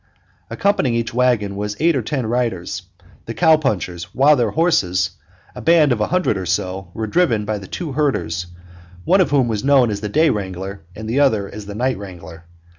[0.49, 2.81] Accompanying each wagon were eight or ten riders,
[3.25, 5.11] the cow punchers, while their horses,
[5.53, 8.47] a band of a hundred or so, were driven by the two herders,
[9.05, 12.45] one of whom was known as the day wrangler and one as the night wrangler.